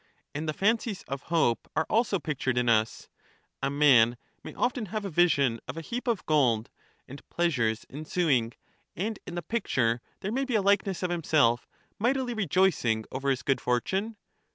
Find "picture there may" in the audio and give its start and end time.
9.43-10.43